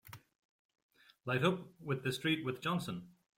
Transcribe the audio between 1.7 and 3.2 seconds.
with the street with Johnson!